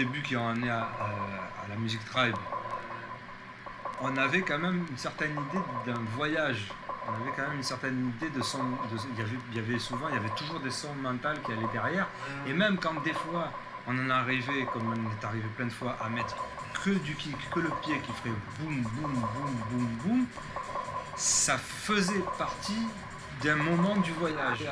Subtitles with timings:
[0.00, 0.88] début qui ont amené à,
[1.68, 2.36] la musique tribe,
[4.00, 6.68] on avait quand même une certaine idée d'un voyage.
[7.06, 8.60] On avait quand même une certaine idée de son.
[8.90, 12.06] il, y avait, souvent, il y avait toujours des sons mentaux qui allaient derrière.
[12.46, 13.52] Et même quand des fois
[13.86, 16.36] on en arrivé, comme on est arrivé plein de fois, à mettre
[16.82, 20.26] que du kick, que le pied qui ferait boum, boum, boum, boum, boum,
[21.16, 22.86] ça faisait partie
[23.42, 24.64] d'un moment du voyage.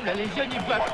[0.00, 0.89] Incroyable, les jeunes ils